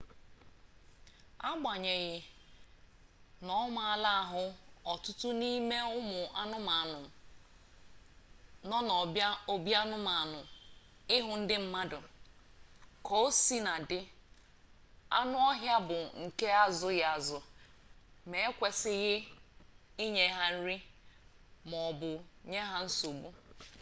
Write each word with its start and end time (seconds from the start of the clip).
agbanyeghị 1.49 2.17
na 3.45 3.51
ọ 3.63 3.65
maala 3.77 4.09
ahụ 4.23 4.43
ọtụtụ 4.91 5.27
n'ime 5.39 5.77
ụmụ 5.97 6.19
anụmanụ 6.41 6.99
nọ 8.69 8.77
n'obianụmanụ 9.47 10.39
ịhụ 11.15 11.31
ndị 11.39 11.55
mmadụ 11.63 11.97
ka 13.05 13.13
o 13.25 13.27
sina 13.43 13.73
dị 13.89 13.99
anụ 15.17 15.35
ọhịa 15.49 15.77
bụ 15.87 15.97
nke 16.23 16.47
azụghịazụ 16.63 17.37
ma 18.29 18.37
e 18.45 18.49
kwesịghị 18.57 19.13
inye 20.03 20.23
ha 20.35 20.45
nri 20.57 20.77
ma 21.69 21.75
ọ 21.89 21.89
bụ 21.99 22.11
nye 22.49 22.59
ha 22.71 22.77
nsogbu 22.85 23.29